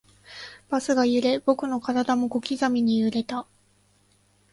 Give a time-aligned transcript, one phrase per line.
[0.67, 3.45] バスが揺れ、僕の体も小刻みに揺れた